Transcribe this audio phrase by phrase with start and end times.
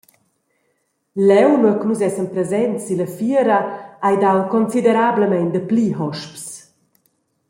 [1.27, 3.57] «Leu nua che nus essan presents silla fiera
[4.03, 6.45] ha ei dau considerablamein dapli hosps.»